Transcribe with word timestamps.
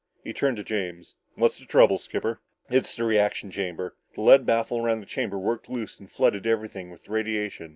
He 0.23 0.33
turned 0.33 0.57
to 0.57 0.63
James. 0.63 1.13
"What's 1.35 1.59
the 1.59 1.65
trouble, 1.67 1.99
skipper?" 1.99 2.41
"It's 2.71 2.95
the 2.95 3.03
reaction 3.03 3.51
chamber. 3.51 3.95
The 4.15 4.21
lead 4.21 4.47
baffle 4.47 4.83
around 4.83 5.01
the 5.01 5.05
chamber 5.05 5.37
worked 5.37 5.69
loose 5.69 5.99
and 5.99 6.09
flooded 6.09 6.47
everything 6.47 6.89
with 6.89 7.07
radiation. 7.07 7.69